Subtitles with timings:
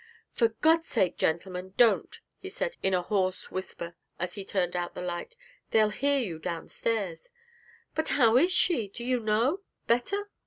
[0.33, 4.95] 'For God's sake, gentlemen, don't!' he said, in a hoarse whisper, as he turned out
[4.95, 5.35] the light;
[5.69, 7.29] 'they'll hear you downstairs.'
[7.93, 8.87] 'But how is she?
[8.87, 10.27] do you know better?'